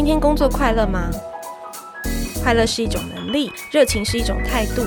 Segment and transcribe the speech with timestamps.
[0.00, 1.10] 今天工作快乐吗？
[2.42, 4.82] 快乐是一种能力，热情是一种态度。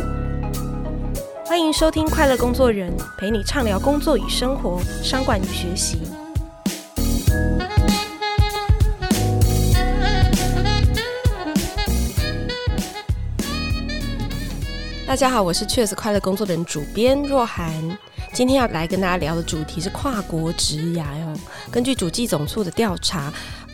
[1.46, 6.00] 欢迎收听《快乐工作人》，陪你畅聊工作与生活、商管与学习。
[15.06, 17.72] 大家好，我是 Cheers 快乐工作人主编若涵。
[18.34, 21.40] 今天要来跟大家聊的主题是跨国职涯哟。
[21.70, 23.32] 根据主计总处的调查，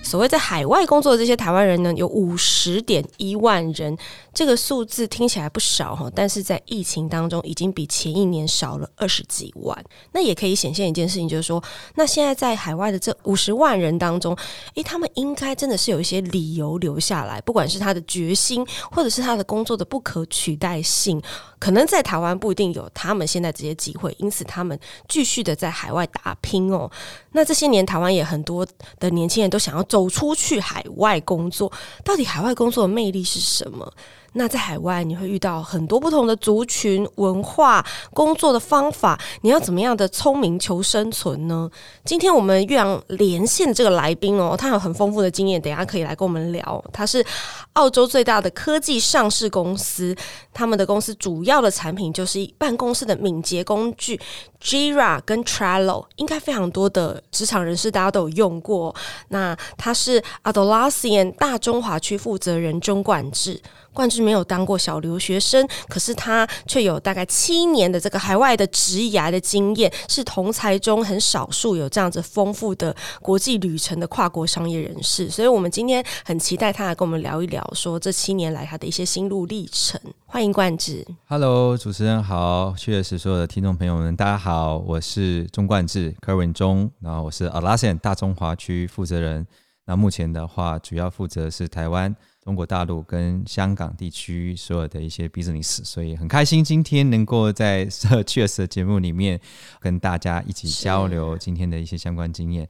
[0.10, 3.96] 所谓在海外工作的这些台湾人呢，有五十点一万人。
[4.34, 9.86] 这个数字听起来不少哈，但是在疫情当中已经比前一年少了二十几万。
[10.12, 11.64] 那也可以显现一件事情，就是说，
[11.94, 14.36] 那现在在海外的这五十万人当中，
[14.74, 21.22] 诶，他们应该真的是有一些理由留下来，不管是他的决心，或者是他的工作的不可取代性，
[21.60, 26.90] 可能在台湾不一定有他们现在这些机会，因此他们继续的在海外打拼哦。
[27.34, 28.66] 那这些年台湾也很多
[28.98, 31.72] 的年轻人都想要走出去海外工作，
[32.04, 33.94] 到底海外工作的魅力是什么？
[34.34, 41.70] 那在海外，你会遇到很多不同的族群、文化、工作的方法，你要怎么样的聪明求生存呢？
[42.06, 46.84] 今天我们岳阳连线的这个来宾哦，他有很丰富的经验，等下可以来跟我们聊。
[46.94, 47.26] 他是
[47.74, 50.16] 澳洲最大的科技上市公司，
[50.54, 54.20] 他们的公司主要的产品就是办公室的敏捷工具
[54.62, 58.96] Jira 跟 Trello，应该非常多的职场人士大家都有用过。
[59.30, 63.62] 那他是 Adolassian 大中华区负责人钟冠志。
[63.94, 75.30] 冠志没有当过小留学生，可是他却有大概七年的这个海外的职涯的经验，是同侪中很少数有这样子丰富的国际旅程的跨国商业人士。
[75.30, 80.00] 所以，我们今天很期待他来跟我们聊一聊，说这七年来他的一些心路历程。
[80.26, 81.06] 欢迎冠志。
[81.28, 89.46] Hello，主持人好，确实所有的听众朋友们，大家好，我是钟冠志，柯文钟，然后我是 Atlassian 大中华区负责人。
[89.86, 92.16] 那目前的话，主要负责是台湾。
[92.50, 99.40] 中国大陆跟香港地区所有的一些 business，所以很开心今天能够在 Cheers 的节目里面
[99.80, 102.68] 跟大家一起交流今天的一些相关经验。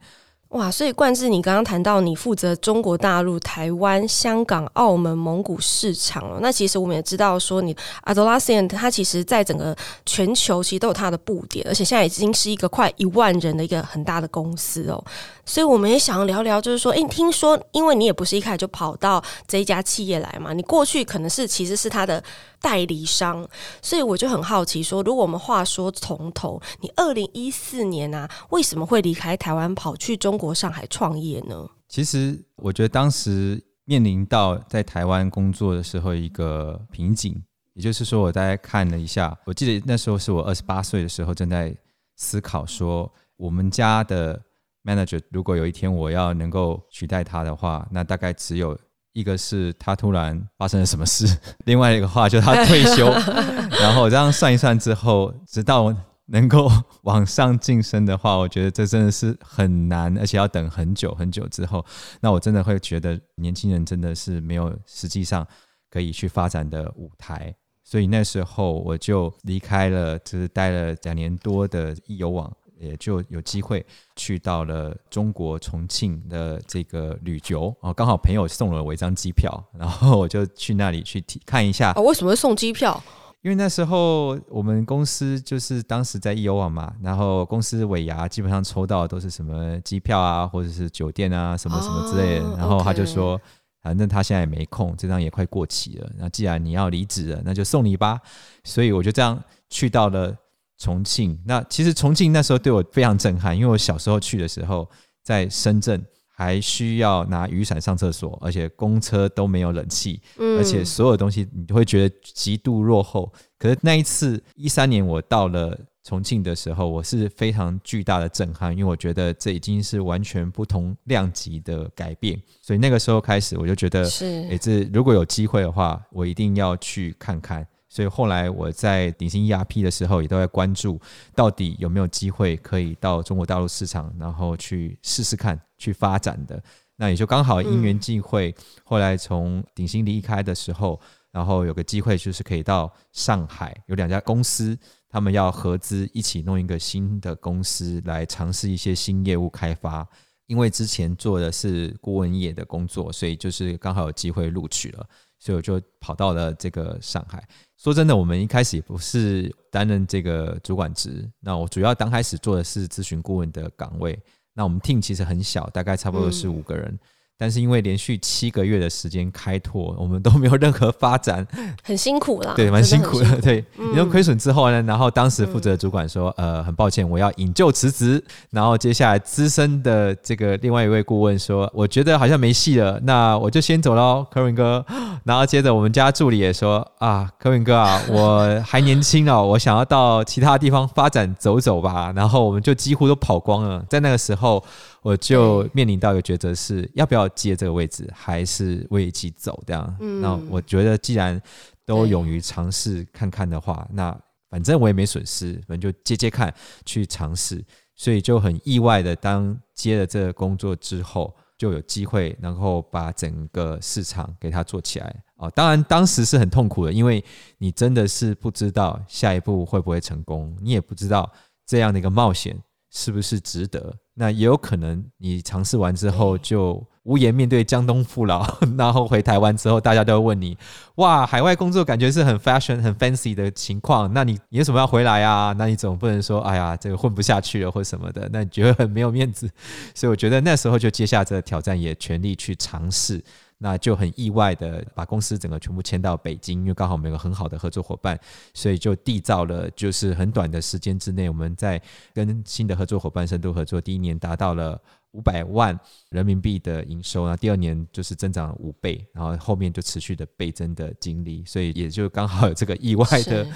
[0.50, 6.38] 哇，所以冠志，你刚刚谈到你负责中国大陆、台湾、香港、澳门、蒙古市场哦。
[6.42, 7.72] 那其实我们也知道，说你
[8.04, 15.00] Atlassian 它其实在整个全球其实都有它的布点，而且现在已经是一个快一万人的一个很大的公司哦。
[15.46, 22.20] 所以我们也想要聊聊，就是说，诶，听说因为你也不是一开始就跑到这一家企业来嘛，你过去可能是其实是他的
[22.60, 23.46] 代理商，
[23.80, 31.68] 所以我就很好奇说，如果我们话说从头，你二零一四年啊，为什么会离开台湾跑去中国上海创业呢？
[31.88, 37.42] 其实我觉得当时面临到在台湾工作的时候一个瓶颈，
[37.74, 41.74] 也就是说，我大概看了一下，我记得那时候是我二十八岁的时候，正在
[42.16, 44.40] 思考说，我们家的
[44.84, 48.78] manager 如果有一天我要能够取代他的话，那大概只有。
[49.12, 51.26] 一个是他突然发生了什么事，
[51.64, 53.10] 另外一个话就是他退休，
[53.80, 55.92] 然后这样算一算之后，直到
[56.26, 56.70] 能够
[57.02, 61.84] 往上晋升的话，我觉得这真的是很难，而且要等很久很久之后，
[62.20, 65.46] 那我真的会觉得年轻人真的是没有实际上
[65.90, 72.50] 可以去发展的舞台，所以那时候我就离开了，就是待了两年多的易游网。
[72.80, 73.84] 也就有机会
[74.16, 81.92] 去到了中国重庆的这个旅游哦，刚好朋友送了我一张机票，然后我就去那里去看一下。
[81.94, 83.00] 哦，为什么会送机票？
[83.42, 92.46] 因为那时候我们公司就是当时在易游网嘛，然后公司尾牙基本上抽到的都是什么机票啊，或者是酒店啊，什么什么之类的。
[92.46, 93.40] 哦，然后他就说，
[93.82, 96.10] 反正他现在也没空，这张也快过期了。
[96.18, 98.20] 那既然你要离职了，那就送你吧。
[98.64, 100.34] 所以我就这样去到了。
[100.80, 104.88] 重庆，那其实重庆那时候对我非常震撼，因为我小时候去的时候，
[105.22, 113.30] 在深圳还需要拿雨伞上厕所，而且公车都没有冷气，嗯，而且所有东西你会觉得极度落后。
[113.58, 122.40] 可是那一次一三年我到了重庆的时候，我是非常巨大的震撼，因为我觉得这已经是完全不同量级的改变。
[122.62, 127.66] 所以那个时候开始，我就觉得，是，诶，这如果有机会的话，我一定要去看看。
[127.90, 130.98] 所以后来我在鼎新 ERP 的时候，也都在关注
[131.34, 136.62] 到底有没有机会可以到中国大陆市场，然后去试试看去发展的。
[136.96, 138.54] 那也就刚好因缘际会，
[138.84, 141.00] 后来从鼎新离开的时候，
[141.32, 144.78] 然后有个机会就是可以到上海，有两家公司，
[145.08, 150.06] 他们要合资一起弄一个新的公司来尝试一些新业务开发。
[150.46, 155.06] 因为之前做的是顾问业的工作，所以就是刚好有机会录取了，
[155.38, 157.42] 所以我就跑到了这个上海。
[157.82, 164.20] 说真的，我们一开始也不是担任这个主管职，那我主要刚开始做的是咨询顾问的岗位。
[164.52, 166.98] 那我们 team 其实很小，大概差不多是五个人，
[167.40, 171.46] 但是因为连续七个月的时间开拓，我们都没有任何发展，
[171.82, 172.52] 很辛苦啦。
[172.54, 173.30] 对，蛮辛苦的。
[173.36, 178.22] 苦对，因为亏损之后呢，然后当时负责的主管说：“嗯、呃，很抱歉，我要引咎辞职。”
[178.52, 184.84] 然后接下来资深的这个另外一位顾问说：“我觉得好像没戏了，那我就先走喽，科文哥。
[185.24, 194.62] ”然后接着我们家助理也说：“啊，科文哥啊，我还年轻哦，我想要到其他地方发展走走吧。”然后我们就几乎都跑光了，在那个时候。
[195.02, 199.96] 我就面临到一个抉择，是要不要接这个位置，还是为一起走这样。
[200.00, 201.40] 嗯，那我觉得既然
[201.86, 204.16] 都勇于尝试看看的话，那
[204.50, 206.52] 反正我也没损失，反正就接接看，
[206.84, 207.64] 去尝试。
[207.96, 215.14] 所以就很意外的，当接了这个工作之后，就有机会能够把整个市场给它做起来。
[215.36, 217.22] 哦，当然当时是很痛苦的，因为
[217.58, 221.30] 你真的是不知道下一步会不会成功，你也不知道
[221.66, 222.58] 这样的一个冒险
[222.90, 223.94] 是不是值得。
[224.20, 228.46] 那也有可能，你尝试完之后就无颜面对江东父老，
[228.76, 230.54] 然后回台湾之后，大家都会问你：
[230.96, 235.54] 哇，海外工作感觉是很 fashion、很 fancy 的情况，那你你为什么要回来啊？
[235.56, 239.48] 那你总不能说，哎呀，这个混不下去了或什么的，那你觉得很没有面子。
[239.94, 243.24] 所以我觉得那时候就接下这个挑战，也全力去尝试。
[243.62, 248.18] 那就很意外的把公司整个全部迁到北京，因为刚好我们有个很好的合作伙伴，
[248.54, 251.80] 所以就缔造了，就是很短的时间之内，我们在
[252.14, 254.80] 跟新的合作伙伴深度合作，第一年达到了
[255.10, 255.78] 五百万
[256.08, 263.46] 人民币的营收，然后第二年就是增长五倍，然后后面就持续的倍增的经历，所以也就刚好有这个意外的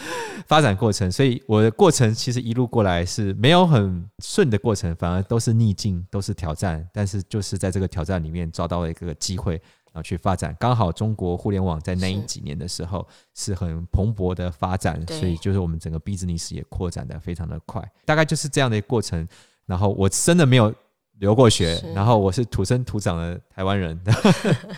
[0.46, 1.10] 发展过程。
[1.10, 9.58] 所以我的过程其实一路过来是没有很顺的过程，反而都是逆境，都是挑战，但是就是在这个挑战里面找到了一个机会。
[9.94, 19.26] 然后去发展，刚好中国互联网在那一几年的时候是很蓬勃的发展，所以就是我们整个 business 也扩展的非常的快，大概就是这样的一个过程。
[19.66, 20.74] 然后我真的没有
[21.20, 23.98] 留过学，然后我是土生土长的台湾人。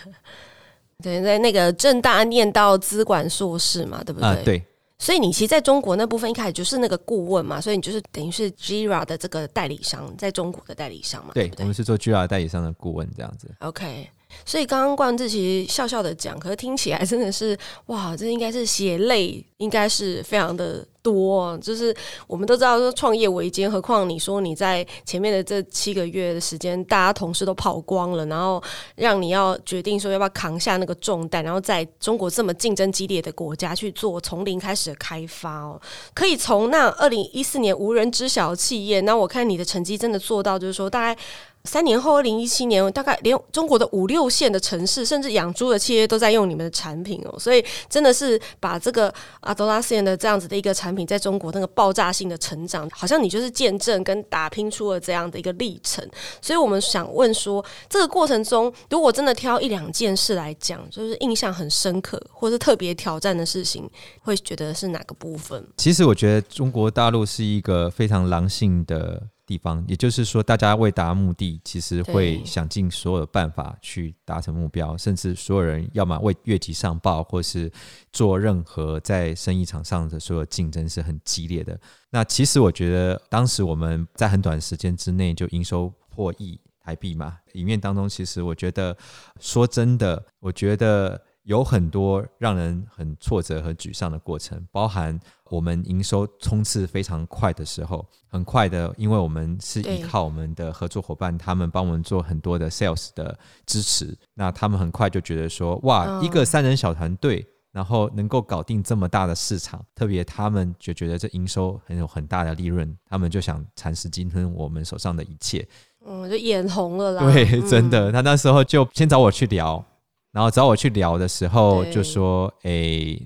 [1.03, 4.29] 对，在那个正大念到资管硕士嘛，对不对？
[4.29, 4.63] 啊，对。
[4.99, 11.33] 所以你其实在中国那部分一开始就是那个顾问嘛，所以你就是等于是 Gira 的这个代理商，在中国的代理商嘛。
[11.35, 13.55] 对，对，对，我们是做 Gira 代理商的顾问这样子。
[13.59, 14.09] OK。
[14.44, 17.56] 所以刚刚冠志其实笑笑的讲，可是听起来真的是
[17.87, 21.56] 哇，这应该是血泪，应该是非常的多。
[21.58, 21.94] 就是
[22.26, 28.62] 我们都知道说创业维艰，何况你说你在前面的这七个月的时间，大家同事都跑光了，然后
[28.96, 35.81] 让你要决定说要不要扛下那个重担，然后在中国这么竞争激烈的国家去做从零开始的开发哦，
[36.14, 41.20] 可以从那二零一四年无人知晓的企业，那我看你的成绩真的做到，就是说大概。
[41.67, 47.39] 三年后，二零一七年，大概连中国的五六线的城市，甚至养猪的企业都在用你们的产品哦。
[47.39, 56.07] 所以真的是把这个 Atlassian 的这样子的一个产品，在中国那个爆炸性的成长，好像你就是见证跟打拼出了这样的一个历程。
[56.41, 63.89] 所以我们想问说，这个过程中，如果真的挑一两件事来讲，就是印象很深刻或是特别挑战的事情，
[64.23, 65.67] 会觉得是哪个部分？
[65.77, 69.23] 其实我觉得中国大陆是一个非常狼性的。
[69.46, 77.70] 地方，也就是说，大家为达目的，其实会想尽所有的办法去达成目标，甚至所有人要么为越级上报，或是
[78.12, 81.79] 做任何在生意场上的所有竞争是很激烈的。
[82.10, 88.96] 那其实我觉得，当时我们在很短时间之内就营收破亿台币嘛，里面当中，其实我觉得，
[89.38, 91.22] 说真的，我觉得。
[91.46, 95.17] 有很多让人很挫折和沮丧的过程，包含
[95.48, 115.67] 我们营收冲刺非常快的时候，很快的，因为我们是依靠我们的合作伙伴，他们帮我们做很多的 sales 的支持，那他们很快就觉得说，哇，一个三人小团队，然后能够搞定这么大的市场，特别他们就觉得这营收很有很大的利润，他们就想蚕食今天我们手上的一切，
[116.05, 117.22] 嗯，就眼红了啦。
[117.22, 119.84] 对，真的，他那时候就先找我去聊。
[120.32, 122.70] 然后找我去聊的时候，就说：“哎，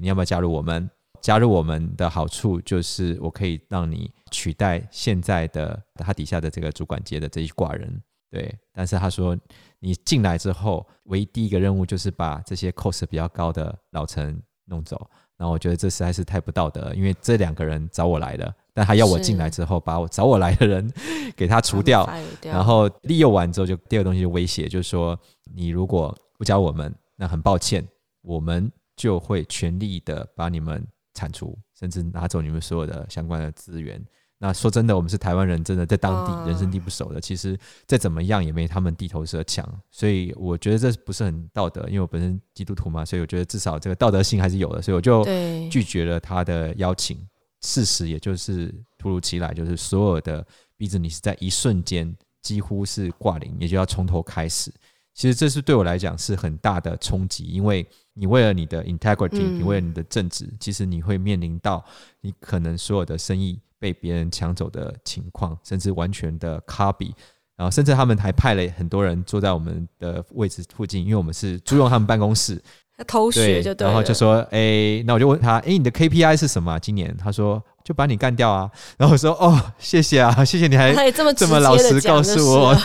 [0.00, 0.88] 你要不要加入我们？
[1.20, 8.02] 加入我们的好处就是，我可以让你取代现在的他底下的这个主管阶的这一挂人。
[8.30, 9.36] 对，但是他说，
[9.78, 15.10] 你进来之后，唯一第一个任务就是把这些 cost 比较高的老陈弄走。
[15.36, 20.92] 然后我觉得这实在是太不道德，因为这两个人找我来的，但他要我进来之后，把我找我来的人
[21.34, 22.08] 给他除掉，
[22.42, 25.18] 然后利用完之后，就第二个东西就威胁，就是说，
[25.54, 27.86] 你如果不加我们。”那很抱歉，
[28.22, 30.82] 我们就会全力的把你们
[31.14, 34.02] 铲除，甚至拿走你们所有的相关的资源。
[34.42, 39.62] 那说真的，我们是台湾人，真的在当地人生地不熟的，其实再怎么样也没他们地头蛇强。
[39.90, 45.22] 所以我觉得这不是很道德，因为我本身基督徒嘛，所以我觉得至少这个道德性还是有的，所以我就
[45.70, 47.18] 拒绝了他的邀请。
[47.60, 50.42] 事实也就是突如其来，就是所有的
[50.78, 54.72] business 在一瞬间几乎是挂零，也就要从头开始。
[55.12, 57.86] 其实这是对我来讲是很大的冲击，因为
[58.20, 61.82] 你为了你的 integrity，你为了你的正直，其实你会面临到
[62.20, 67.12] 你可能所有的生意被别人抢走的情况，甚至完全的 copy。
[67.56, 72.62] 然后甚至他们还派了很多人坐在我们的位置附近，因为我们是租用他们办公室。
[73.06, 76.78] 偷学就对，然后就说：“哎、欸，那我就问他，哎、欸，你的 KPI 是什么、啊？
[76.78, 82.76] 今年？”他说：“就把你干掉啊。”然后我说：“哦，谢谢啊，谢谢你还这么这么老实告诉我。”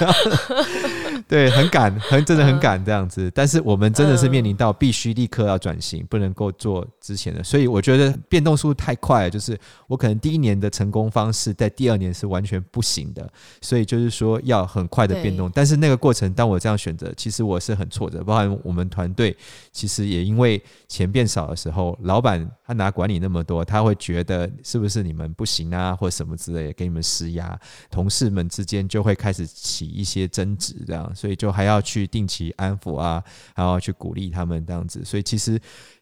[1.27, 3.31] 对，很赶， 很真的很赶这样子。
[3.33, 7.43] 但是我们真的是面临到必须立刻要转型，不能够做之前的。
[7.43, 13.27] 所以我觉得变动速度太快了，就是我可能第一年的成功方式，在第二年是完全不行的。
[13.59, 15.51] 所以就是说要很快的变动。
[15.53, 18.23] 但是那个过程，当我这样选择，其实我是很挫折。
[18.23, 19.35] 包含我们团队，
[19.71, 27.59] 其实也因为钱变少的时候，老板他拿管理那么多，他会觉得是不是你们不行啊，或什么之类的，给你们施压。
[27.89, 31.11] 同事们之间就会开始起一些争执，这样。
[31.15, 33.23] 所以就还要去定期安抚啊，
[33.55, 35.59] 还要去鼓励他们这样子，所以其实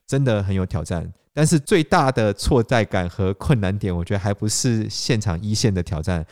[0.07, 1.09] 真的很有挑战。
[1.33, 6.25] 但是最大的挫败感和困难点，我觉得还不是现场一线的挑战，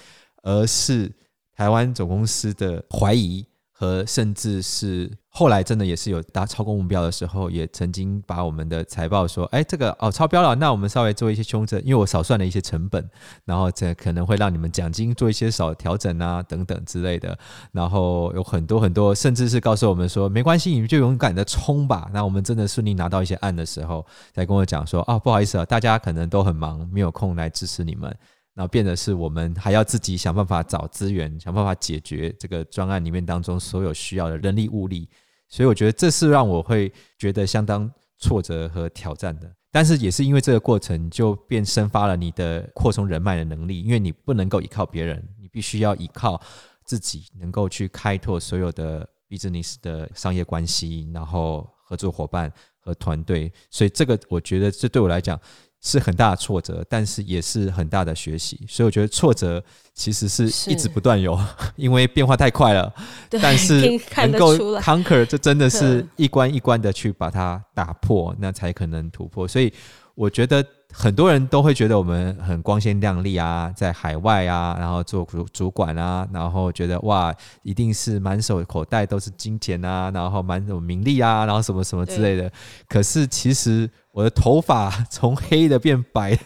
[0.43, 1.11] 而是
[1.55, 3.45] 台湾总公司的怀疑。
[3.81, 13.03] 和甚至是后来真的也是有达超过目标的时候，也曾经把我们的财报说，哎，这个哦超标了，那我们稍微做一些修正，因为我少算了一些成本，
[13.43, 17.35] 然后这可能会让你们奖金做一些少调整啊等等之类的，
[17.71, 22.07] 然后有很多很多，甚至是告诉我们说，没关系，你们就勇敢的冲吧。
[22.13, 28.15] 那我们真的顺利拿到一些案的时候，再跟我讲说，啊，不好意思啊，大家可能都很忙，没有空来支持你们。
[28.53, 35.07] 然后变得是我们还要自己想办法找资源，想办法解决这个专案里面当中所有需要的人力物力，
[35.47, 39.49] 所以我觉得这是让我会觉得相当挫折和挑战的。
[39.71, 46.39] 但是也是因为这个过程，就变生发了你的扩充人脉的能力，因为你不能够依靠别人，你必须要依靠
[46.83, 53.49] 自己，能够去开拓所有的 business 的商业关系，然后合作伙伴和团队。
[53.69, 55.39] 所以这个我觉得这对我来讲。
[55.81, 59.63] 是很大的挫折，但是也是很大的学习，所以我觉得挫折
[59.95, 61.39] 其实是一直不断有，
[61.75, 62.93] 因为变化太快了。
[63.29, 63.81] 但是
[64.15, 69.47] 能够 conquer，这真的是一关一关的去把它打破，那才可能突破。
[69.47, 69.73] 所以
[70.15, 70.65] 我觉得。
[70.93, 82.51] 很多人都会觉得我们很光鲜亮丽啊，在海外啊，然后做主主管啊，然后觉得哇，一定是满手口袋都是金钱啊，然后满有名利啊，然后什么什么之类的。
[82.89, 86.37] 可是其实我的头发从黑的变白，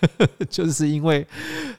[0.48, 1.26] 就是因为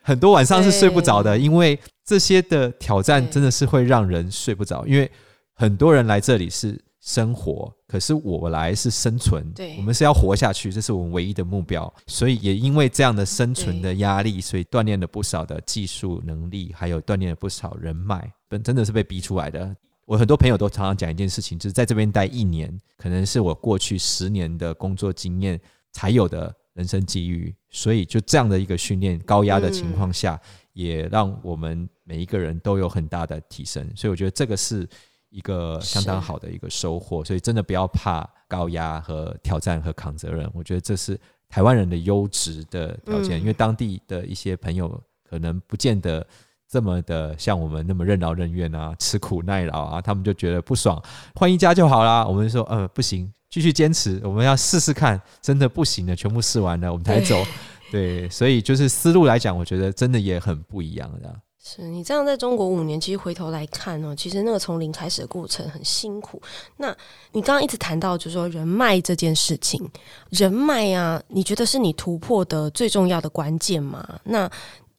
[0.02, 5.08] 很多晚上是睡不着的，因为这些的挑战真的是会让人睡不着，因为
[5.54, 6.85] 很多人来这里是。
[7.06, 11.90] 生活，可是我来是生存，对，我们是要活下去，这是我们唯一的目标。
[12.08, 19.74] 所以也因为这样的生存的压力，所以锻炼了不少的技术能力，还有锻炼了不少人脉，本真的是被逼出来的。
[20.04, 25.60] 我很多朋友都常常讲一件事情，就是在这边待一年，可能是我过去十年的工作经验
[25.92, 27.54] 才有的人生机遇。
[27.70, 30.40] 所以就这样的一个训练，高压的情况下，
[30.72, 33.88] 也让我们每一个人都有很大的提升。
[33.94, 34.88] 所以我觉得这个是。
[35.30, 40.50] 一个相当好的一个收获，所以真的不要怕高压和挑战和扛责任。
[40.54, 41.18] 我觉得这是
[41.48, 46.26] 台湾人的优质的条件，因为当地的一些朋友可能不见得
[46.68, 51.02] 这么的像我们那么任劳任怨啊，吃苦耐劳啊，他们就觉得不爽，
[51.34, 52.26] 换一家就好啦。
[52.26, 57.36] 我们说，呃，不行，继续坚持，我们要试试看，真的不行的，全部试完了，我们才走。
[57.92, 61.34] 对，所以就是思路来讲，我觉得真的也很不一样的。
[61.68, 66.40] 是你这样在中国五年，其实回头来看呢，其实那个从零开始的过程很辛苦。
[66.76, 66.96] 那
[67.32, 69.84] 你刚刚一直谈到，就是说人脉这件事情，
[70.30, 74.20] 人脉啊，你觉得是你突破的最重要的关键吗？
[74.22, 74.48] 那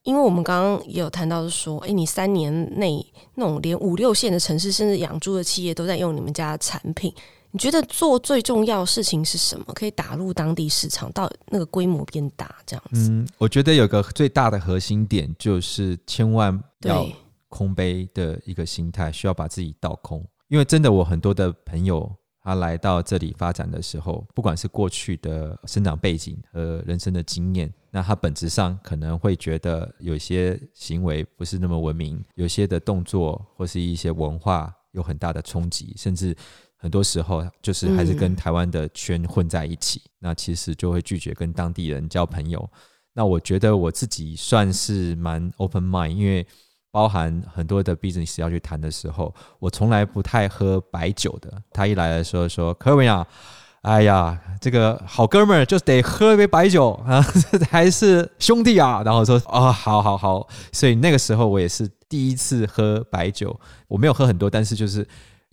[0.04, 3.06] 因为我们刚刚也有谈到说，诶，你三年内
[3.36, 7.14] 那种连五六线的城市，甚至养猪的企业都在用你们家产品。
[7.52, 9.66] 你觉得做最重要的事情是什么？
[9.74, 13.10] 可以打入当地市场，到那个规模变大这样子。
[13.10, 17.08] 嗯，我觉得有个最大的核心点就是千万要
[17.48, 20.24] 空杯的一个心态，需要把自己倒空。
[20.50, 22.14] 因为真的，我很多的朋友
[22.44, 36.36] 他来到这里发展的时候，不管是过去的生长背景和人生的经验，那他本质上可能会觉得有些行为不是那么文明，有些的动作或是一些文化有很大的冲击，甚至。
[36.80, 42.70] 很多时候就是还是跟台湾的圈混在一起，嗯，那其实就会拒绝跟当地人交朋友。
[43.14, 46.46] 那我觉得我自己算是蛮 open mind，因为
[46.92, 51.52] 包含很多的 business 要去谈的时候，我从来不太喝白酒的。
[51.74, 53.28] 他一来的时候说：“Kerwin 啊，
[53.82, 57.26] 哎呀，这个好哥们儿就得喝一杯白酒啊，
[57.72, 65.08] 还是兄弟啊。”然后说：“哦，好好好。”所以那个时候我也是第一次喝白酒，我没有喝很多，但是就是。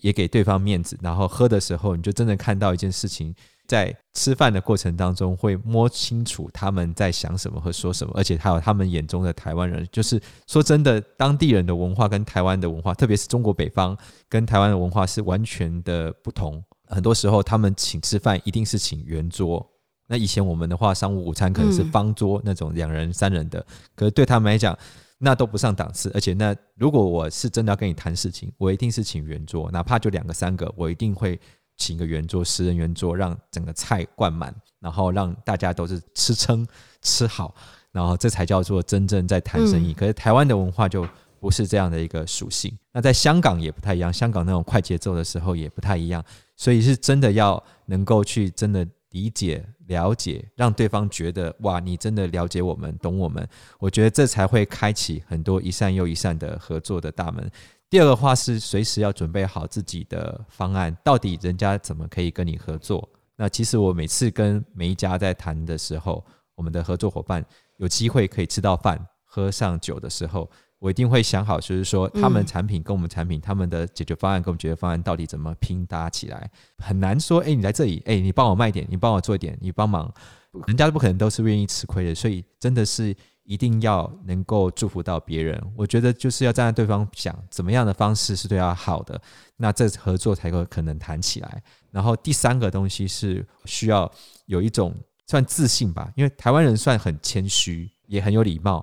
[0.04, 3.34] 也给对方面子，然后喝的时候，你就真的看到一件事情。
[3.66, 9.88] 在吃饭的过程当中，会摸清楚他们在想什么和说什么，而且还有他们眼中的台湾人。
[9.90, 13.96] 就是说真的，当地人的文化跟台湾的文化，特别是中国北方
[14.28, 16.62] 跟台湾的文化是完全的不同。
[16.88, 19.66] 很多时候，他们请吃饭一定是请圆桌。
[20.06, 24.78] 那以前我们的话，商务午餐可能是方桌那种两人、三人的，嗯、可是对他们来讲，
[25.18, 26.10] 那都不上档次。
[26.14, 31.40] 而且，那如果我是真的要跟你谈事情，我一定是请圆桌，哪怕就两个、三个，我一定会。
[31.76, 36.64] 请个圆桌，十人圆桌，让整个菜灌满，然后让大家都是吃撑
[37.02, 37.52] 吃好，
[37.90, 39.90] 然后这才叫做真正在谈生意。
[39.90, 41.04] 嗯、可是台湾的文化就
[41.40, 42.72] 不是这样的一个属性。
[42.92, 53.48] 那在香港也不太一样，香港那种快节奏的时候也不太一样，所以是真的要能够去真的理解、了解，让对方觉得哇，你真的了解我们、懂我们。
[53.78, 57.48] 我觉得这才会开启很多一扇又一扇的合作的大门。
[57.88, 63.08] 第二个话是随时要准备好自己的方案，到底人家怎么可以跟你合作？
[63.36, 66.24] 那其实我每次跟每一家在谈的时候，
[66.56, 67.44] 我们的合作伙伴
[67.76, 70.50] 有机会可以吃到饭、喝上酒的时候，
[70.84, 76.50] 我一定会想好，就是说他们产品跟我们产品，他们的解决方案跟我们解决方案到底怎么拼搭起来？
[76.76, 80.12] 很难说，哎，你来这里，哎，你帮我卖点，你帮我做一点，你帮忙，
[80.66, 83.16] 人家都不可能都是愿意吃亏的，所以真的是。
[83.46, 89.20] 一定要能够祝福到别人，我觉得就是要站在对方想怎么样的方式是对他好的，
[89.58, 91.62] 那这合作才有可能谈起来。
[91.90, 94.10] 然后第三个东西是需要
[94.46, 94.94] 有一种
[95.26, 98.82] 算自信吧，因为台湾人算很谦虚，也很有礼貌。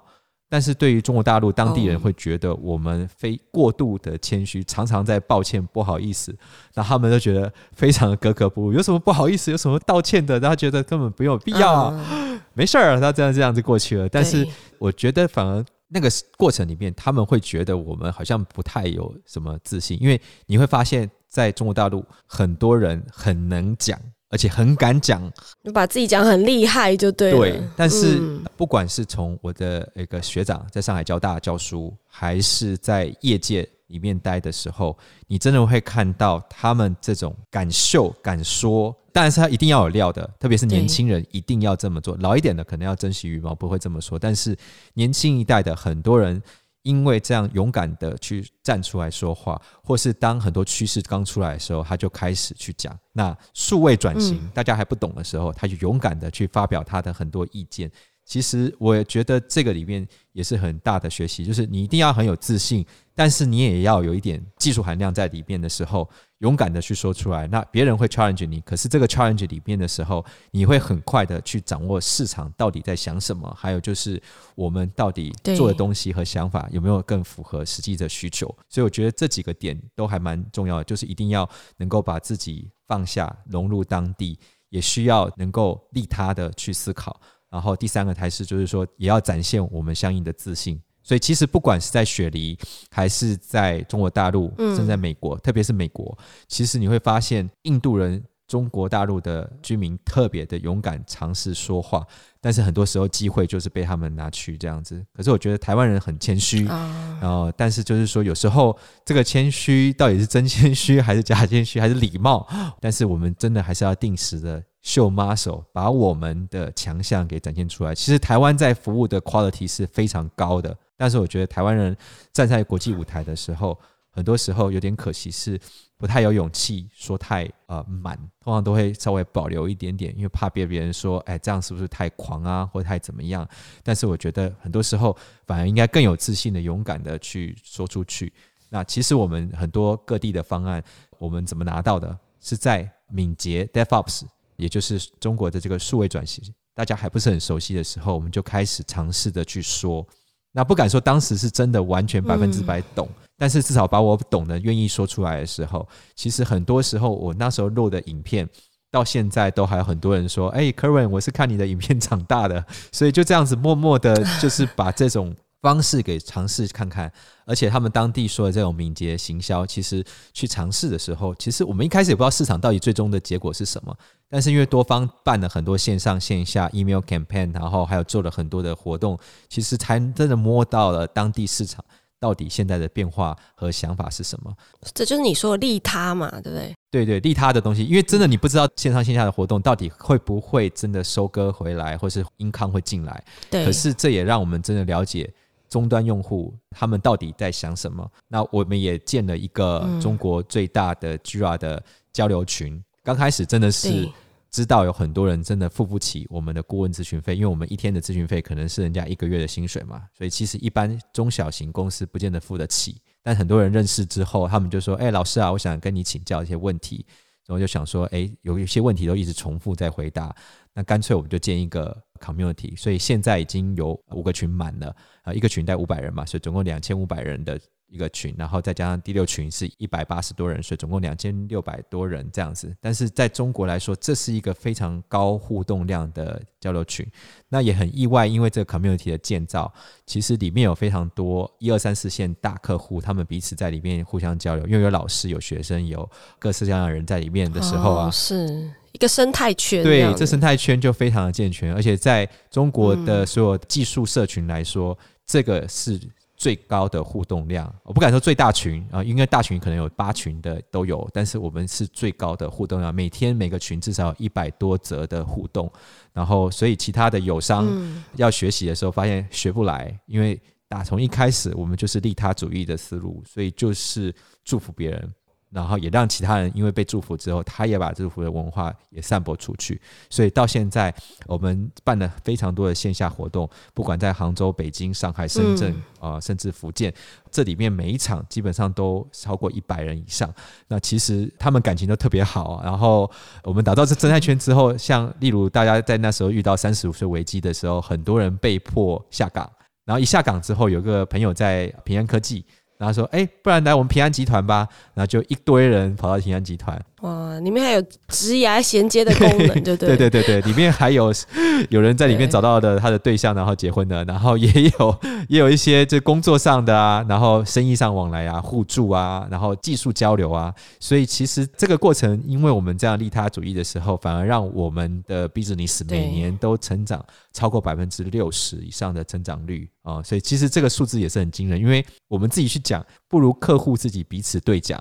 [0.52, 6.36] 但是对于中国大陆当地人会觉得我们非过度的谦虚，常常在抱歉不好意思，
[6.74, 8.74] 那他们都觉得非常的格格不入。
[8.74, 14.10] 有什么不好意思，有什么道歉的，他觉得根本不有必要啊，没事儿，他这样这样子过去了。
[14.10, 14.46] 但是
[14.78, 23.98] 我觉得反而那个过程里面，他们会觉得我们好像不太有什么自信，因为你会发现在中国大陆很多人很能讲。
[24.32, 25.22] 而且很敢讲，
[25.62, 27.38] 你把自己讲很厉害就对了。
[27.38, 28.20] 对，但是
[28.56, 38.96] 不管是从我的一个学长在上海交大教书，还是在业界里面待的时候，你真的会看到他们这种敢秀、敢说。
[39.14, 42.16] 当然是他一定要有料的，特别是年轻人一定要这么做。
[42.22, 44.18] 老一点的可能要珍惜羽毛，不会这么说。
[44.18, 44.58] 但是
[44.94, 46.42] 年轻一代的很多人。
[46.84, 52.98] 因为这样勇敢的去站出来说话，或是当很多趋势刚出来的时候，他就开始去讲。
[53.14, 57.92] 那数位转型大家还不懂的时候，他就勇敢的去发表他的很多意见。
[58.24, 67.46] 其实我觉得这个里面也是很大的学习，就是你一定要很有自信，但是你也要有一点技术含量在里面的时候，勇敢的去说出来。
[67.48, 74.22] 那别人会 challenge 你，可是这个 challenge 里面的时候，你会很快的去掌握市场到底在想什么，还有就是
[74.56, 78.48] 我们到底做的东西和想法有没有更符合实际的需求。
[78.70, 81.48] 所以我觉得这几个点都还蛮重要的，就是一定要
[81.78, 87.20] 能够把自己放下，融入当地，也需要能够利他的去思考。
[87.50, 90.82] 然后第三个台式就是说，也要展现我们相应的自信。
[91.04, 92.58] 所以其实不管是在雪梨，
[92.90, 102.06] 还是在中国大陆，甚至在美国，特别是美国，其实你会发现印度人、中国大陆的居民特别的勇敢，尝试说话。
[102.40, 105.04] 但是很多时候机会就是被他们拿去这样子。
[105.14, 112.48] 可是我觉得台湾人很谦虚，然后但是就是说有时候这个谦虚到底是真谦虚还是假谦虚还是礼貌？
[112.80, 114.64] 但是我们真的还是要定时的。
[114.82, 117.94] 秀 muscle，把我们的强项给展现出来。
[117.94, 121.98] 其实台湾在服务的 quality 是非常高的，但是我觉得台湾人
[122.32, 123.76] 站在国际舞台的时候，
[124.12, 125.60] 很多时候有点可惜，是
[125.98, 133.50] 不太有勇气说太呃满，通常都会稍微保留一点点，因为怕被别人说，哎，这样是不是太狂啊，或太怎么样？
[133.82, 138.32] 但是我觉得很多时候反而应该更有自信的、勇敢的去说出去。
[138.70, 140.84] 那其实我们很多各地的方案，
[141.18, 142.16] 我们怎么拿到的？
[142.40, 144.22] 是在敏捷 DevOps。
[144.56, 146.44] 也就是中国的这个数位转型，
[146.76, 150.08] 大家还不是很熟悉的时候，我们就开始尝试的去说。
[150.52, 158.48] 那不敢说当时是真的完全百分之百懂，但是至少把我懂的愿意说出来的时候，其实很多时候我那时候录的影片，
[158.92, 165.36] 到现在都还有很多人说：“哎，Kerwin，我是看你的影片长大的。”所以就这样子默默的，就是把这种。
[165.62, 167.12] 方式给尝试看看，
[167.46, 173.96] 而且他们当地说的这种敏捷行销，其实去尝试的时候，其实我们一开始也不知道市场到底最终的结果是什么。
[174.28, 179.20] 但是因为多方办了很多线上线下 email campaign，然后还有做了很多的活动，
[179.50, 181.84] 其实才真的摸到了当地市场
[182.20, 184.52] 到底现在的变化和想法是什么。
[184.94, 186.74] 这就是你说的利他嘛，对不对？
[186.90, 193.24] 对对，利他的东西，因为真的你不知道线上线下的活动到底会不会真的收割回来，或是 income 会进来。
[193.50, 193.66] 对。
[193.66, 195.32] 可是这也让我们真的了解。
[195.72, 198.08] 终端用户他们到底在想什么。
[198.28, 202.84] 那我们也建了一个中国最大的 Gira 的交流群。
[203.04, 204.08] 刚开始真的是
[204.52, 213.02] 知道有很多人真的付不起我们的顾问咨询费，因为我们一天的咨询费可能是人家一个月的薪水嘛，所以其实一般中小型公司不见得付得起。
[213.24, 217.06] 但很多人认识之后，他们就说：“哎，老师啊，我想跟你请教一些问题。”
[217.48, 220.36] 然后就想说：“哎，有一些问题都一直重复在回答，
[220.74, 227.60] 那干脆我们就建一个 community。”所以现在已经有五个群满了啊，一个群带五百人嘛，所以总共两千五百人的。
[227.92, 232.74] 一个群，然后再加上第六群是一百八十多人，所以总共两千六百多人这样子。
[232.80, 237.06] 但是在中国来说，这是一个非常高互动量的交流群。
[237.50, 239.72] 那也很意外，因为这个 community 的建造，
[240.06, 249.84] 其实里面有非常多一二三四线大客户，他们彼此在里面互相交流，因为有老师、有学生、有各式各样的人在里面的时候啊，哦、是一个生态圈。
[249.84, 256.00] 对，这生态圈就非常的健全，而且在中国的所有技术社群来说，嗯、这个是。
[256.42, 265.72] 最高的互动量，我不敢说最大群啊，应该大群可能有八群的都有，但是我们是最高的互动量，每天每个群至少有一百多则的互动，
[266.12, 267.70] 然后所以其他的友商
[268.16, 274.12] 要学习的时候，发现学不来，因为打从一开始我们就是利他主义的思路，所以就是
[274.44, 275.14] 祝福别人。
[275.52, 279.80] 然后也让其他人因为被祝福之后，他也把祝福的文化也散播出去。
[280.10, 280.94] 所以到现在，
[281.28, 286.94] 我们办了非常多的线下活动，不管在杭州、北京、上海、深圳啊、呃，甚至福建，
[287.30, 290.34] 这里面每一场基本上都超过一百人以上。
[290.70, 292.62] 那其实他们感情都特别好。
[292.64, 293.12] 然后
[293.44, 299.52] 我们打造这生态圈之后，像例如大家在那时候遇到三十五岁危机的时候，很多人被迫下岗。
[299.84, 302.46] 然后一下岗之后，有个朋友在平安科技。
[302.82, 306.84] 然后说：“哎，不然来我们平安集团吧。”然后就一堆人跑到平安集团。
[307.02, 311.12] 哇，里面还有职涯衔接的功能， 对对对对对，里面还有
[311.70, 334.80] 有人在里面找到的他的对象，然后结婚的，然后也有 也有一些这工作上的啊，然后生意上往来啊，互助啊，然后技术交流啊，所以其实这个过程，因为我们这样利他主义的时候，反而让我们的 business 每年都成长超过百分之六十以上的增长率啊，所以其实这个数字也是很惊人，因为我们自己去讲，不如客户自己彼此对讲。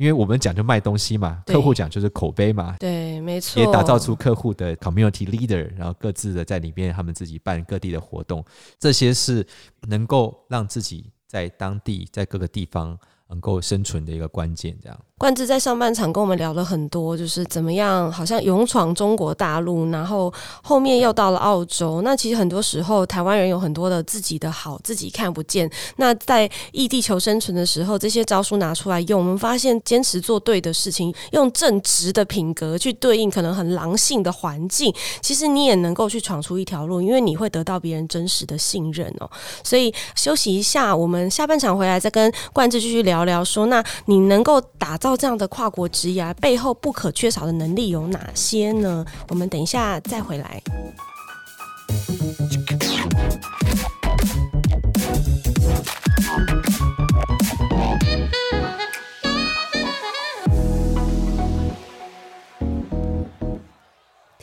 [0.00, 8.42] 因为我们讲就卖东西嘛，客户讲就是口碑嘛，对，没错，也打造出客户的 community leader，然后各自的在里面，他们自己办各地的活动，
[8.78, 9.46] 这些是
[9.82, 12.98] 能够让自己在当地，在各个地方。
[13.30, 14.98] 能够生存的一个关键，这样。
[15.16, 22.00] 冠志在上半场跟我们聊了很多，就是怎么样，好像勇闯中国大陆，然后后面又到了澳洲。
[22.00, 25.70] 那其实很多时候，台湾人有很多的自己的好，自己看不见。
[25.96, 34.90] 那在异地求生存的时候，这些招数拿出来用，我们发现坚持做对的事情，用正直的品格去对应可能很狼性的环境，
[35.20, 39.30] 其实你也能够去闯出一条路，因为你会得到别人真实的信任哦。
[39.62, 43.19] 所以休息一下，我们下半场回来再跟冠志继续聊。
[43.24, 49.04] 聊聊说，那你能够打造这样的跨国职涯背后不可缺少的能力有哪些呢？
[49.28, 50.62] 我们等一下再回来。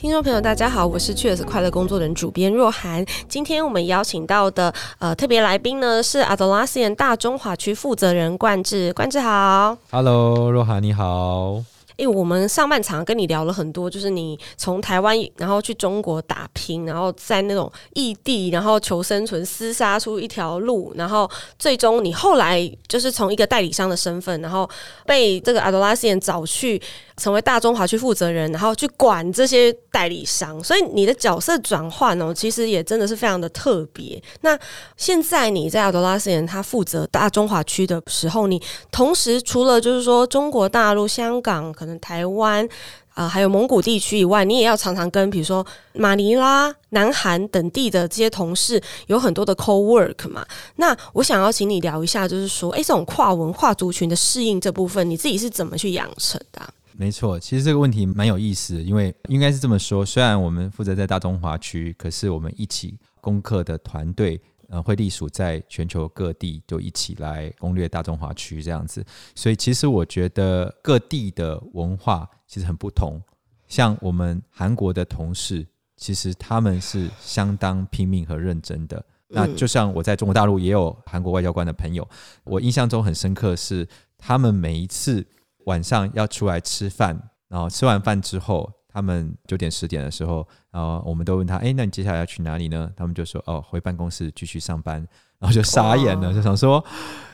[0.08, 3.06] 听众朋友，大家好，我是 Cheers 快乐工作人主编若涵。
[3.28, 11.62] 今天我们邀请到的呃特别来宾呢是 Adolassian 大中华区负责人冠志，冠志好，Hello，若涵你好。
[11.98, 21.30] 因为我们上半场跟你聊了很多，就是你从台湾然后去中国打拼，然后在那种异地，然后求生存，厮杀出一条路，然后
[21.60, 24.70] 最终你后来就是从一个代理商的身份，然后
[25.06, 26.80] 被这个 Atlassian 找去
[27.18, 34.22] 成为大中华区负责人，然后去管这些代理商，所以你的角色转换哦，其实也真的是非常的特别。
[34.42, 34.56] 那
[34.96, 42.68] 现在你在 Atlassian 他负责大中华区的时候，你同时除了就是说中国大陆、香港可台湾
[43.14, 50.46] 啊、还有蒙古地区以外，你也要常常跟比如说马尼拉、南韩等地的这些同事有很多的 co-work 嘛。
[50.76, 64.40] 那我想要请你聊一下，就是说，诶，这种跨文化族群的适应这部分，你自己是怎么去养成的、没错，其实这个问题蛮有意思，因为应该是这么说，虽然我们负责在大中华区，可是我们一起攻克的团队。
[64.70, 69.06] 呃，会隶属在全球各地，就一起来攻略大中华区这样子。
[69.34, 73.22] 所以，其实我觉得各地的文化其实很不同。
[73.68, 79.04] 像我们韩国的同事，其实他们是相当拼命和认真的。
[79.30, 82.08] 那就像我在中国大陆也有韩国外交官的朋友，
[82.44, 85.26] 我印象中很深刻是，他们每一次
[85.66, 88.72] 晚上要出来吃饭，然后吃完饭之后。
[88.98, 90.38] 他们九点十点的时候，
[90.72, 92.92] 然后我们都问他，哎，那你接下来要去哪里呢？
[92.96, 94.96] 他们就说，哦，回办公室继续上班，
[95.38, 96.84] 然后就傻眼了，就想说，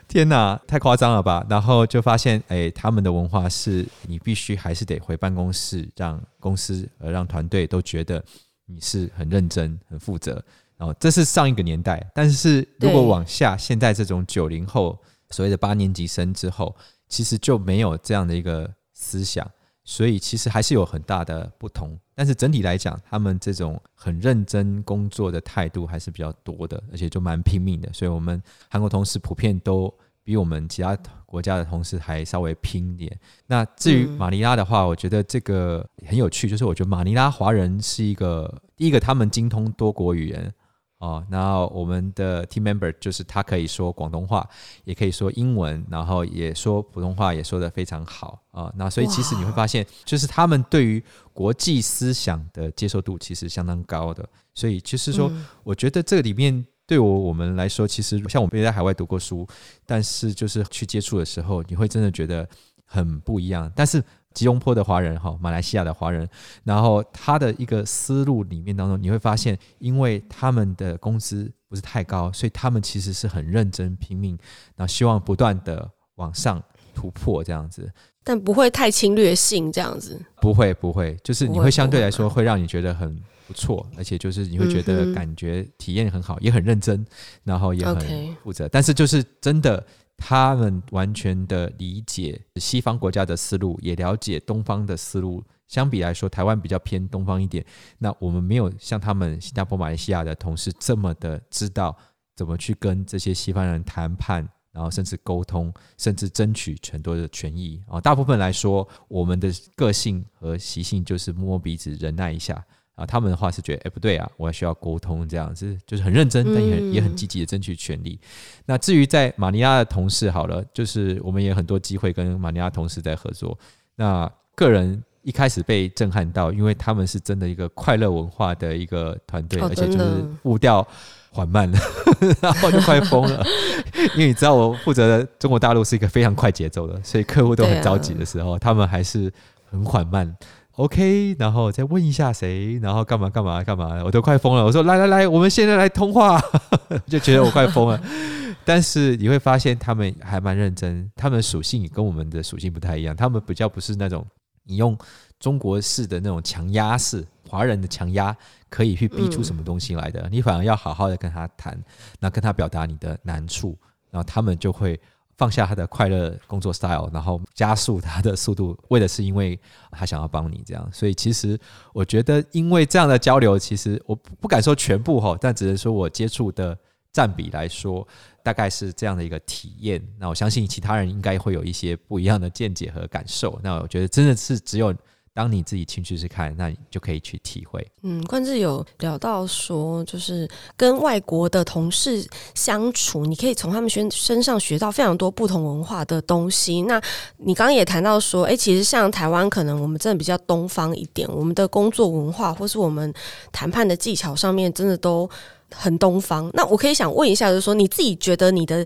[0.10, 1.46] 天哪，太夸张了吧？
[1.50, 8.22] 然后就发现，哎，他们的文化是你必须还是得回办公室，让公司呃让团队都觉得
[8.66, 10.44] 你是很认真、很负责。
[10.76, 15.00] 然后这是上一个年代，但是如果往下，现在这种九零后
[15.30, 16.76] 所谓的八年级生之后，
[17.08, 19.50] 其实就没有这样的一个思想。
[19.84, 27.92] 所以其实还是有很大的不同，但是整体来讲，他们这种很认真工作的态度还是比较多的，而且就蛮拼命的。
[27.92, 29.94] 所以我们韩国同事普遍都
[30.24, 33.20] 比我们其他国家的同事还稍微拼一点。
[33.46, 40.54] 那至于马尼拉的话，我觉得这个很有趣，就是我觉得马尼拉华人是一个第一个，他们精通多国语言。
[41.04, 44.48] 哦，然后我们的 team member 就是他可以说广东话，
[44.86, 48.72] 也可以说英文，然后也说普通话，也说得非常好啊。
[48.78, 54.26] 那所以其实你会发现，就是他们对于国际思想的接受度其实相当高的。
[54.54, 55.30] 所以就是说，
[55.66, 59.46] 我觉得这里面对我我们来说，其实像我们也在海外读过书，
[59.86, 62.48] 但是就是去接触的时候，你会真的觉得
[62.86, 63.70] 很不一样。
[63.76, 64.02] 但是。
[64.34, 66.28] 吉隆坡的华人哈，马来西亚的华人，
[66.64, 74.38] 然后他的一个思路里面当中，你会发现，因为他们的工资不是太高，所以他们其实是很认真拼命，
[74.76, 76.62] 然后希望不断的往上
[76.94, 77.92] 突破这样子，
[78.24, 83.16] 但不会太侵略性这样子，不会不会，就是你会相对来说会让你觉得很
[83.48, 87.06] 不错，而且就是你会觉得感觉体验很好，也很认真，
[87.44, 89.86] 然后也很负责，但是就是真的。
[90.18, 95.44] 他们完全的理解西方国家的思路，也了解东方的思路。
[95.68, 97.66] 相比来说，台湾比较偏东方一点。
[97.98, 101.98] 那我们没有像他们新加坡、马来西亚的同事这么的知道
[102.36, 108.00] 怎么去跟这些西方人谈判，然后甚至沟通，甚至争取很多的权益啊。
[108.00, 112.64] 大部分来说，我们的个性和习性就是摸摸鼻子，忍耐一下。
[112.96, 118.20] 啊，他们的话是觉得，哎，不对啊，我还需要沟通，这样子就是很认真，但也很也很积极的争取权利。
[118.66, 123.58] 那至于在马尼拉的同事，好了，就是我们也很多机会跟马尼拉同事在合作。
[123.96, 130.88] 那个人一开始被震撼到，因为他们是真的一个快乐文化的一个团队，而且就是步调
[131.32, 131.80] 缓慢了，
[132.42, 133.44] 然后就快疯了。
[134.14, 139.32] 因为你知道，我负责的中国大陆是一个非常快节奏的，所以客户都很着急的时候，他们还是
[139.72, 140.36] 很缓慢。
[140.78, 144.66] OK，然后再问一下谁，然后干嘛干嘛干嘛，我都快疯了。
[144.66, 146.42] 我说来来来，我们现在来通话，
[147.06, 148.02] 就觉得我快疯了。
[148.66, 153.16] 但是你会发现他们还蛮认真，他们的属性跟我们的属性不太一样。
[153.16, 154.26] 他们比较不是那种
[154.64, 154.98] 你用
[155.40, 158.36] 中国式的那种强压式，华人的强压
[158.68, 160.28] 可以去逼出什么东西来的。
[160.32, 161.78] 你反而要好好的跟他谈，
[162.20, 163.78] 那跟他表达你的难处，
[164.10, 165.00] 然后他们就会。
[165.38, 169.60] 放下他的快乐工作 style，然后加速他的速度，为的是因为
[169.92, 170.90] 他想要帮你这样。
[170.92, 171.60] 所以其实
[171.94, 176.78] 我觉得，因为这样的交流，其实我不敢说全部哈，但只能说我接触的
[177.12, 178.08] 占比来说，
[178.44, 180.02] 大概是这样的一个体验。
[180.20, 183.60] 那我相信其他人应该会有一些不一样的见解和感受。
[183.64, 184.94] 那我觉得真的是只有。
[185.34, 187.86] 当你自己亲自去看，那你就可以去体会。
[188.04, 196.84] 嗯，冠志有聊到说，就是跟外国的同事相处，你可以从他们身身上学到非常多不同文化的东西。
[196.84, 197.02] 那
[197.38, 203.12] 你刚刚也谈到说，诶，其实像台湾，可能我们真的比较东方一点，我们的工作文化或是我们
[203.52, 205.30] 谈判的技巧上面，真的都。
[205.76, 208.86] 很东方，那我可以想问一下，就是说你自己觉得你的，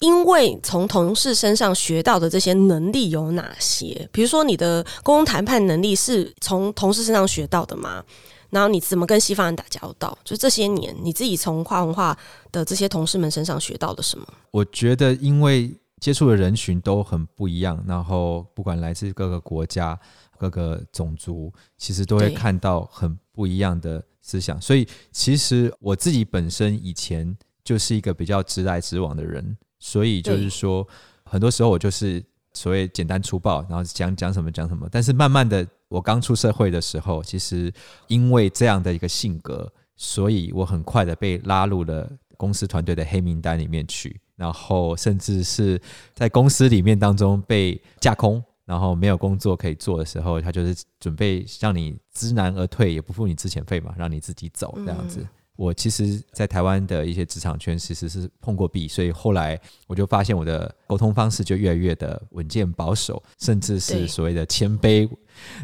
[0.00, 4.08] 因为从同事身上学到的这些能力有哪些？
[4.12, 8.02] 比如说你的沟通谈判能力是从同事身上学到的吗？
[8.50, 10.16] 然后你怎么跟西方人打交道？
[10.24, 12.16] 就这些年你自己从跨文化
[12.50, 14.26] 的这些同事们身上学到了什么？
[14.50, 15.70] 我觉得因为
[16.00, 19.98] 接触的人群都很不一样，然后不管来自各个国家、
[20.38, 24.02] 各个种族，其实都会看到很不一样的。
[24.28, 30.86] 思想，所以其实我自己本身以前就是一个比较直来直往的人，所以就是说，
[31.24, 34.86] 很多时候我就是所谓简单粗暴，然后讲讲什么讲什么。
[34.92, 37.72] 但是慢慢的，我刚出社会的时候，其实
[38.08, 45.80] 因为这样的一个性格，所以我很快的被拉入了公司团队的黑名单里面去，然后甚至是
[46.14, 48.44] 在公司里面当中被架空。
[48.68, 55.20] 然后没有工作可以做的时候，他就是准备让你知难而退，也不付你之前费嘛，让你自己走这样子。
[55.20, 65.08] 嗯、我其实，在台湾的一些职场圈，其实是碰过壁，所以后来我就发现我的沟通方式就越来越的稳健保守，甚至是所谓的谦卑。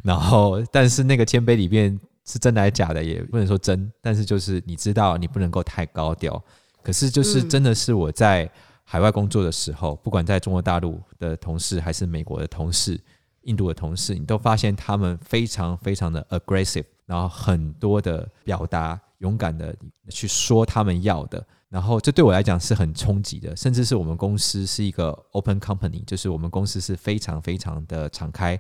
[0.03, 6.43] 然后，但是那个谦卑里面是真的还是假的，也不能说真，但是就是你知道，你不能够太高调。
[6.83, 8.51] 可是，就是真的是我在。
[8.85, 13.01] 海外工作的时候，不管在中国大陆的同事还是美国的同事，
[13.43, 19.75] 印度的同事，你都发现他们非常非常的 aggressive，然后很多的表达，勇敢的
[20.11, 21.45] 去说他们要的。
[21.71, 28.57] 然后这对我来讲是很冲击的，甚至是我们公司是一个 open company，就是我们公司是非常非常的敞开，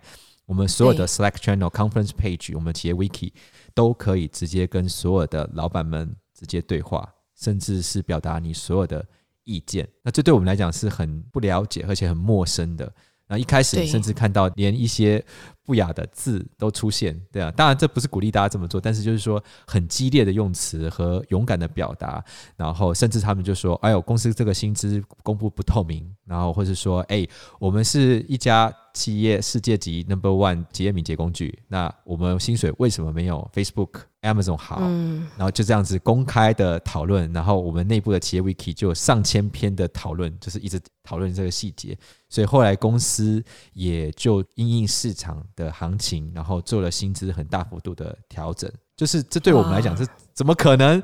[0.47, 3.31] 我们所有的 Slack channel、conference page、我们企业 wiki
[3.73, 9.07] 都可以直接跟所有的老板们直接对话，甚至是表达你所有的
[9.44, 9.88] 意见。
[10.02, 12.92] 那这对我们来讲是很不了解，而且很陌生的。
[13.26, 15.24] 那一开始甚至看到连一些
[15.64, 22.22] 不雅的字都出现，对啊，当然这不是鼓励大家这么做，但是就是说很激烈的用词和勇敢的表达，
[22.54, 27.26] 然后甚至他们就说：“哎呦，公司这个薪资公布不透明。”然后或是说：“哎，
[27.59, 41.97] 我们是一家企业世界级 Number One 企业敏捷工具，那我们薪水为什么没有 Facebook、Amazon 好？”嗯，然后就这样子公开的讨论，然后我们内部的企业 Wiki 就有上千篇的讨论，就是一直讨论这个细节。
[42.29, 43.43] 所以后来公司
[43.75, 48.71] 也就因应市场的行情，然后做了薪资很大幅度的调整。
[48.96, 51.02] 就是这对我们来讲是怎么可能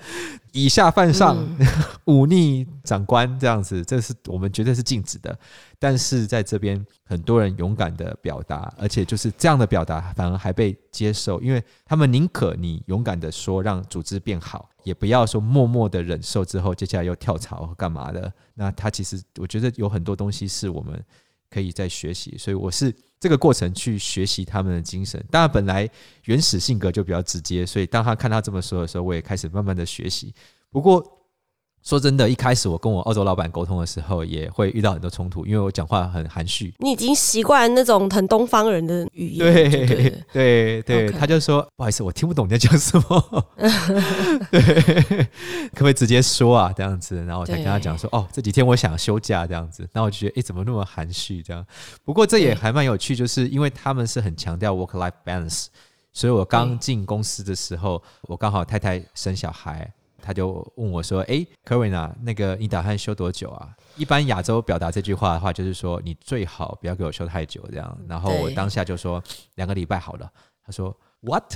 [0.52, 1.36] 以下犯上、
[2.06, 3.84] 忤逆长官这样子？
[3.84, 5.36] 这是我们绝对是禁止的。
[5.78, 18.32] 但是在这边，很多人勇敢的表达，而且就是这样的表达反而还被接受，因为他们宁可你勇敢的说让组织变好，也不要说默默的忍受之后接下来又跳槽干嘛的。
[18.54, 21.02] 那他其实我觉得有很多东西是我们
[21.48, 25.24] 可以在学习，所以我是这个过程去学习他们的精神。
[25.30, 25.88] 当然，本来
[26.24, 30.34] 原始性格就比较直接，所以当他看他这么说的时候，我也开始慢慢的学习。
[30.72, 31.19] 不过。
[31.82, 36.74] 说真的，一开始我跟我澳洲老板沟通的时候，也会遇到很多冲突，因为我讲话很含蓄。
[36.78, 39.52] 你已经习惯那种很东方人的语言，
[40.32, 43.46] 对对 对.他就说不好意思，我听不懂你在讲什么，
[44.52, 45.24] 对，
[45.70, 46.70] 可不可以直接说啊？
[46.76, 51.64] 这样子，然后我才跟他讲说，哦，这几天我想休假这样子，然后我就觉得，哎，怎么那么含蓄这样？
[52.04, 55.66] 不过这也还蛮有趣，就是因为他们是很强调 work-life balance，
[56.12, 59.90] 所以我刚进公司的时候，我刚好太太生小孩。
[60.22, 63.68] 他就问我说：“哎，Kerwin 啊，那个你打算休多久啊？
[63.96, 67.98] 一般亚洲表达这句话的话，就是说你最好不要给我休太久，这样。
[68.08, 69.22] 然后我当下就说
[69.56, 70.30] 两个礼拜好了。
[70.64, 71.52] 他说 What？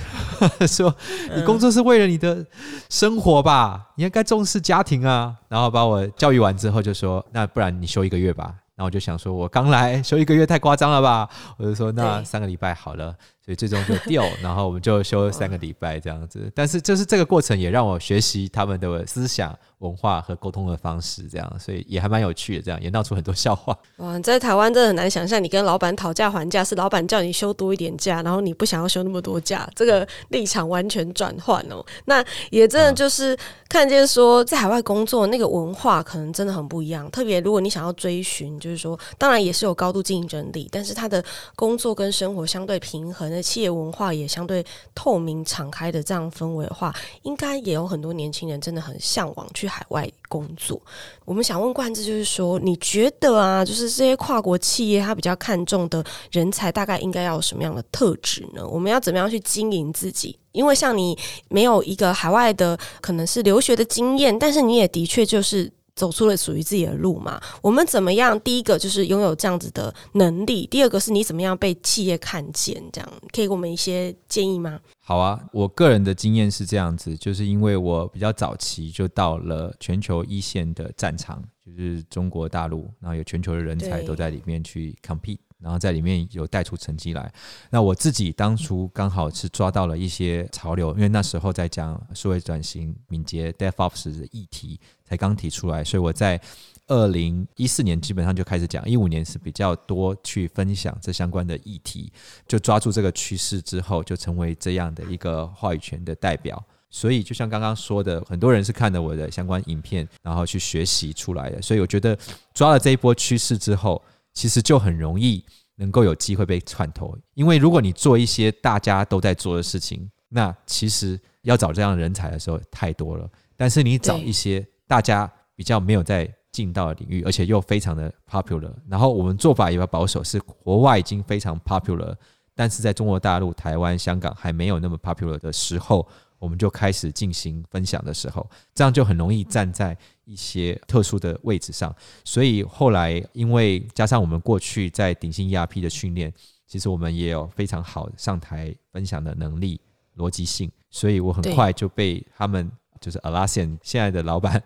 [0.59, 0.95] 他 说
[1.35, 2.45] 你工作是为了你的
[2.91, 3.91] 生活吧？
[3.97, 5.37] 你应该重视家庭啊。
[5.49, 8.55] 然后把我教育完之后，就说那不然你休一个月吧。
[8.77, 11.29] 然后我就想说，我刚来休一个月太夸张了吧？
[11.59, 16.51] 我就说那三个礼拜好了。”所以最终就掉， 然后我们就休三个礼拜这样子。
[16.55, 22.63] 但是就是这个过程也让我学习他们的思想文化和沟通的方式，这样，所以也还蛮有趣的。
[22.63, 23.77] 这样也闹出很多笑话。
[23.99, 31.85] 哇，在台湾真的很难想象，你跟老板讨价还价是老板叫你休多一点假，然后你不想要休那么多假，这个立场完全转换哦。
[32.07, 33.37] 那也真的就是
[33.69, 37.11] 看见说，在海外工作那个文化可能真的很不一样。
[37.11, 41.23] 特别如果你想要追寻，就是说，当然也是有高度竞争力，但是他的
[41.55, 43.34] 工作跟生活相对平衡。
[43.35, 50.81] 的企业文化也相对透明、敞开的这样氛围的话，应该也有很多年轻人真的很向往去海外工作。
[51.25, 58.67] 我们想问冠志，就是说，你觉得啊，就是这些跨国企业，他比较看重的人才，大概应该要有什么样的特质呢？
[58.67, 60.39] 我们要怎么样去经营自己？
[60.53, 61.19] 因为像你
[61.49, 65.73] 没有一个海外的可能是留学的经验，但是你也的确就是。
[65.95, 67.41] 走出了属于自己的路嘛？
[67.63, 68.39] 我们怎么样？
[68.41, 72.83] 第一个就是拥有这样子的能力，第二个是你怎么样被企业看见？
[72.93, 74.81] 这样可以给我们一些建议吗？
[75.01, 85.39] 好啊，我个人的经验是这样子，就是因为我比较早期就到了全球一线的战场，就是中国大陆，然后有全球的人才都在里面去 compete。
[85.61, 87.33] 然后在里面有带出成绩来。
[87.71, 96.41] 那我自己当初刚好是抓到了一些潮流，因为那时候在讲数位转型、敏捷 DevOps 的议题才刚提出来，所以我在
[96.87, 102.13] 二零一四年基本上就开始讲，一五年是比较多去分享这相关的议题，
[102.47, 106.63] 就抓住这个趋势之后，就成为这样的一个话语权的代表。
[106.91, 111.61] 所以就像刚刚说的，很多人是看了我的相关影片，然后去学习出来的。
[111.63, 112.17] 所以我觉得
[112.53, 114.03] 抓了这一波趋势之后。
[114.37, 115.45] 其实就很容易
[115.77, 123.31] 能够有机会被串头，因为如果你做一些大家都在做的事情，那其实要找这样的人才的时候太多了。
[123.57, 132.15] 但是你找一些大家比较没有在进到的领域，而且又非常的 popular，然后我们做法也比较保守，是国外已经非常 popular，
[132.55, 136.07] 但是在中国大陆、台湾、香港还没有那么 popular 的时候。
[136.37, 141.95] 我们就开始进行分享的时候，这样就很容易站在一些特殊的位置上。
[142.23, 146.31] 所以后来，因为加上我们过去在鼎新 ERP 的训练，
[146.67, 149.81] 其实我们也有非常好上台分享的能力、
[150.19, 150.71] 逻辑性。
[150.91, 152.71] 所以我很快就被他们，
[153.05, 154.63] 就是 Atlassian 现在的老板，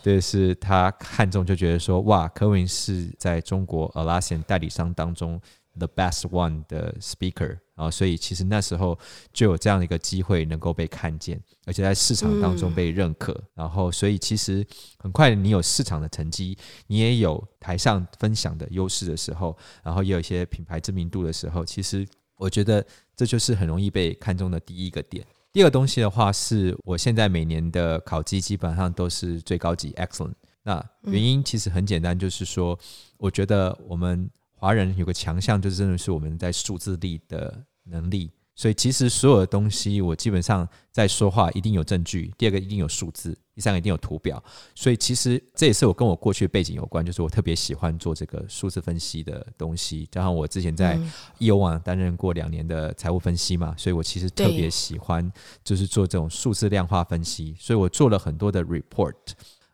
[0.00, 5.40] 对，是他看中，就觉得说，哇，Kerwin 是在中国 Atlassian 代理商当中
[5.76, 8.96] the best one 的 speaker 啊，所以其实那时候
[9.32, 13.32] 就有这样的一个机会能够被看见，而且在市场当中被认可。
[13.32, 14.64] 嗯、然后，所以其实
[14.98, 22.86] 很快你有市场的成绩，你也有台上分享的优势的时候，然后也有一些品牌知名度的时候，其实我觉得
[23.16, 25.26] 这就是很容易被看中的第一个点。
[25.52, 30.34] 第二个东西的话，是我现在每年的考级基本上都是最高级 excellent。
[30.62, 32.78] 那原因其实很简单，就是说，
[33.16, 38.30] 我觉得我们华人有个强项，就是真的是我们在数字力的能力。
[38.60, 42.30] 所以其实所有的东西，我基本上在说话一定有证据。
[42.36, 44.42] 第二个一定有数字，第三个一定有图表。
[44.74, 50.06] 所以其实这也是我跟我过去的背景有关，就是我特别喜欢做这个数字分析的东西。
[50.12, 51.00] 加上我之前在
[51.38, 55.32] 易欧网担任过两年的财务分析嘛，所以我其实特别喜欢
[55.64, 57.56] 就是做这种数字量化分析。
[57.58, 59.14] 所以我做了很多的 report。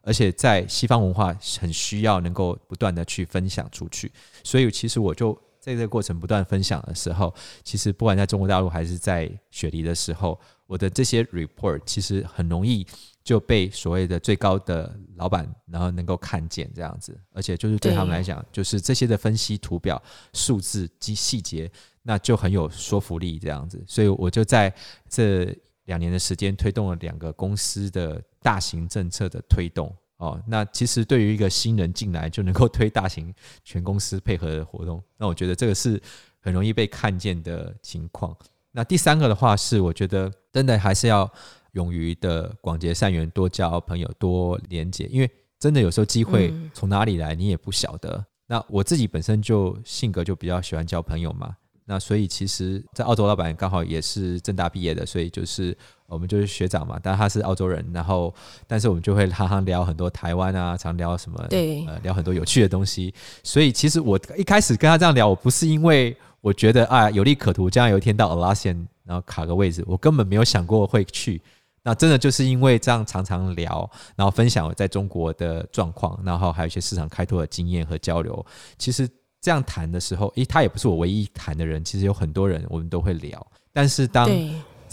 [0.02, 4.12] 而且在西方文化很需要能够不断的去分享出去，
[4.44, 5.36] 所以其实我就
[5.66, 12.86] 在这个过程不断分享的时候，其实不管在中国大陆还是在雪梨的时候，我的这些 report 其实很容易
[13.24, 20.00] 就被所谓的最高的老板然后能够看见这样子，而且就是对他们来讲，就是这些的分析图表、
[20.32, 21.68] 数字及细节，
[22.02, 24.72] 那就很有说服力这样子，所以我就在
[25.08, 25.52] 这
[25.86, 36.00] 两年的时间推动了两个公司的大型政策的推动哦，那其实对于一个新人进来就能够推大型全公司配合的活动，那我觉得这个是
[36.40, 38.34] 很容易被看见的情况。
[38.72, 41.30] 那第三个的话是，我觉得真的还是要
[41.72, 48.24] 勇于的广结善缘，多交朋友，多连接，因为真的有时候机会从哪里来你也不晓得。
[48.46, 51.56] 那我自己本身就性格就比较喜欢交朋友嘛。
[51.84, 55.76] 那所以其实，在澳洲老板刚好也是正大毕业的，所以就是
[56.08, 56.98] 我们就是学长嘛。
[57.02, 58.34] 但他是澳洲人，然后
[58.66, 63.12] 但是我们就会常常聊很多台湾啊，常聊什么，对，呃，聊很多有趣的东西。
[63.42, 71.40] 所以其实我一开始跟他这样聊，我不是因为我觉得啊有利可图，将来有一天到 Atlassian 然后卡个位置，我根本没有想过会去。
[71.82, 78.44] 那真的就是因为这样常常聊，然后分享我在中国的状况，然后还有一些市场开拓的经验和交流，
[78.78, 79.08] 其实。
[79.38, 83.46] 这样谈的时候，诶，他也不是我唯一谈的人，其实有很多人我们都会聊。
[83.72, 84.28] 但是当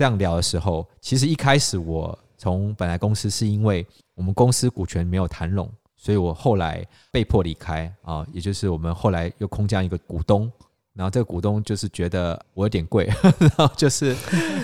[0.04, 10.51] 这样聊的时候，其实一开始我从本来公司是因为我们公司股权没有谈拢，所以我后来被迫离开啊，也就是我们后来又空降一个股东，
[10.93, 14.14] 然后这个股东就是觉得我有点贵， 然后就是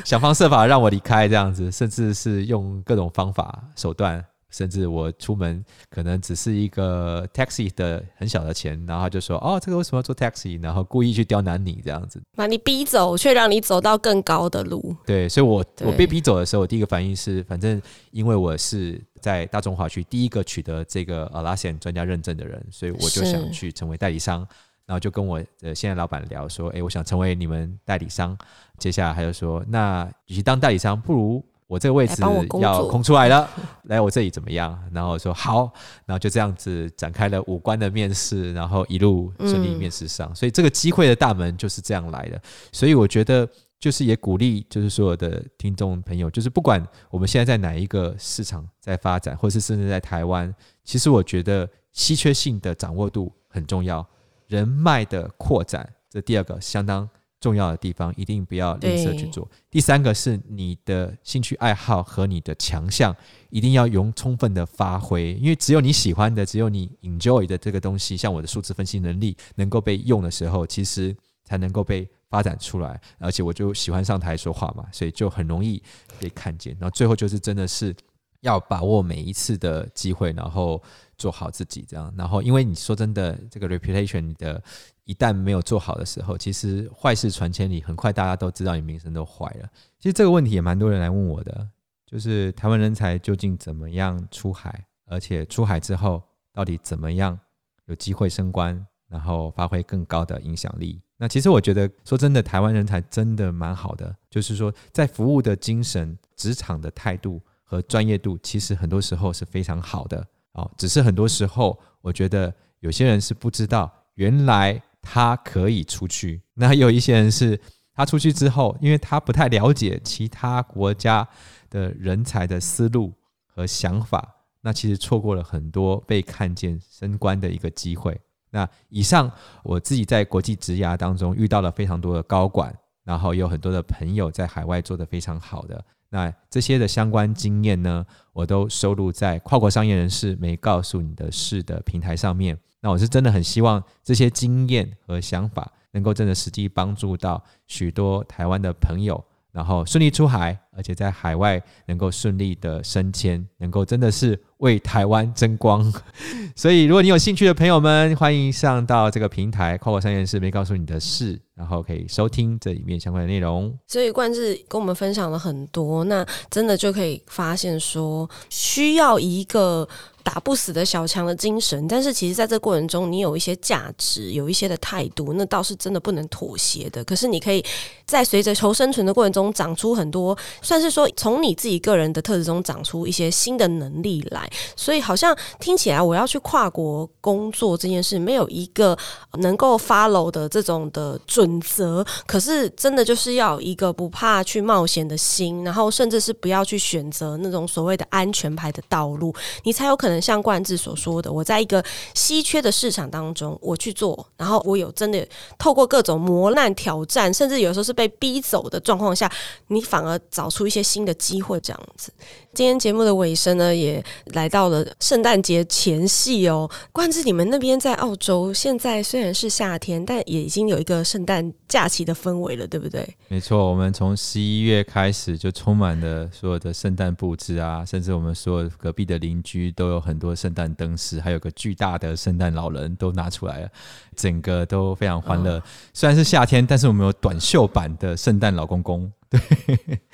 [0.04, 4.22] 想方设法让我离开这样子，甚至是用各种方法手段。
[4.50, 14.96] 甚至我出门可能只是一个 taxi 的很小的钱，然后他就说：“哦，这个为什么要做 taxi？” 然后故意去刁难你这样子，把你逼走，却让你走到更高的路。
[15.06, 17.82] 对，所以我我被逼走的时候，我第一个反应是，反正
[18.12, 24.40] 因为我是在大中华区第一个取得这个 Atlassian 专家认证的人，所以我就想去成为代理商，
[24.86, 28.38] 然后就跟我的现在老板聊说：“哎，我想成为你们代理商。”
[28.80, 32.20] 接下来他就说：“那与其当代理商，不如……”我这个位置
[32.60, 33.48] 要空出来了，
[33.86, 34.76] 来我这里怎么样？
[34.92, 35.72] 然后说好，
[36.04, 40.36] 然后就这样子展开了五关的面试，然后一路顺利面试上。
[40.36, 42.42] 所以这个机会的大门就是这样来的。
[42.72, 43.48] 所以我觉得
[43.80, 50.52] 就是也鼓励，就是所有的听众朋友，就是不管我们现在在哪一个市场在发展，或是甚至在台湾，
[50.84, 54.04] 其实我觉得稀缺性的掌握度很重要，
[54.48, 57.08] 人脉的扩展，这第二个相当。
[57.40, 59.50] 重要的地方一定不要吝啬去做。
[59.70, 63.16] 第三个是你的兴趣爱好和你的强项
[63.50, 71.16] 一定要用充分的发挥，因为只有你喜欢的，只有你 enjoy 的这个东西，像我的数字分析能力能够被用的时候，其实
[71.46, 73.00] 才能够被发展出来。
[73.18, 75.82] 而且我就喜欢上台说话嘛，所以就很容易
[76.20, 76.76] 被看见。
[76.80, 77.96] 然后最后就是真的是
[78.42, 80.82] 要把握每一次的机会，然后
[81.20, 82.12] 做好自己这样。
[82.18, 84.60] 然后因为你说真的，这个 reputation 你的。
[85.06, 89.68] 一旦没有做好的时候，其实坏事传千里，很快大家都知道你名声都坏了。
[89.98, 91.68] 其实这个问题也蛮多人来问我的，
[92.06, 96.22] 就是台湾人才究竟怎么样出海，而且出海之后
[96.54, 97.40] 到底怎么样
[97.88, 101.02] 有机会升官，然后发挥更高的影响力。
[101.18, 110.70] 那其实我觉得说真的，台湾人才真的蛮好的，就是说在服务的精神、职场的态度和专业度，其实很多时候是非常好的哦。
[110.78, 114.82] 只是很多时候，我觉得有些人是不知道原来。
[115.02, 117.58] 他可以出去，那有一些人是
[117.94, 121.26] 他出去之后，因为他不太了解其他国家
[121.70, 123.14] 的人才的思路
[123.46, 128.20] 和想法，那其实错过了很多被看见升官的一个机会。
[128.50, 129.32] 那以上
[129.64, 142.58] 我自己在国际职涯当中遇到了非常多的高管，然后有很多的朋友在海外做得非常好的，那这些的相关经验呢，我都收录在跨国商业人士没告诉你的事的平台上面。
[142.82, 155.92] 那我是真的很希望这些经验和想法能够真的实际帮助到许多台湾的朋友，然后顺利出海，而且在海外能够顺利的升迁，能够真的是为台湾争光。
[156.56, 163.74] 所以，如果你有兴趣的朋友们，欢迎上到这个平台“跨国三件事没告诉你的事”，然后可以收听这里面相关的内容。
[163.88, 169.88] 所以冠志跟我们分享了很多，那真的就可以发现说，需要一个。
[170.22, 177.04] 打不死的小强的精神，但是其实在这过程中，你有一些价值，有一些的态度，那倒是真的不能妥协的。
[177.06, 177.64] 可是你可以
[178.10, 184.50] 在随着求生存的过程中，长出很多，算是说从你自己个人的特质中长出一些新的能力来。
[184.76, 188.98] 所以好像听起来，我要去跨国工作这件事，没有一个
[189.40, 192.06] 能够 follow 的这种的准则。
[192.28, 199.34] 可是真的就是要一个不怕去冒险的心，然后甚至是不要去选择那种所谓的安全牌的道路，
[199.64, 200.20] 你才有可能。
[200.20, 201.84] 像冠志所说的，我在一个
[202.14, 205.26] 稀缺的市场当中，我去做，然后我有真的
[205.58, 209.30] 透过各种磨难挑战，甚至有时候是被逼走的状况下，
[209.68, 212.14] 你反而找出一些新的机会，这样子。
[212.54, 216.70] 今天节目的尾声呢，也来到了圣诞节前夕哦。
[216.94, 223.06] 冠志，你们那边在澳洲，现在虽然是夏天，但也已经有一个圣诞假期的氛围了，对不对？
[223.28, 233.70] 没错，我们从十一月开始就充满了所有的圣诞布置啊，甚至我们所有隔壁的邻居都有很多圣诞灯饰，还有个巨大的圣诞老人都拿出来了，
[234.16, 235.58] 整个都非常欢乐。
[235.58, 239.12] 哦、虽然是夏天，但是我们有短袖版的圣诞老公公。
[239.30, 239.40] 对，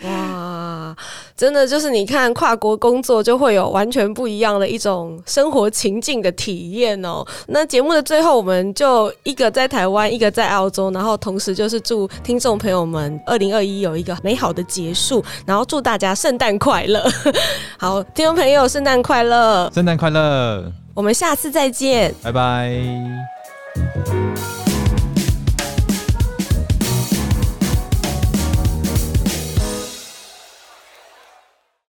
[0.04, 0.94] 哇，
[1.38, 7.26] 真的就是你看跨国工作就会有完全不一样的一种生活情境的体验哦。
[7.48, 17.02] 那节目的最后，我们就一个在台湾，一个在澳洲，然后同时就是祝听众朋友们二零二一有一个美好的结束，然后祝大家圣诞快乐。
[17.80, 23.35] 好，听众朋友，圣诞快乐，圣诞快乐，我们下次再见，拜拜。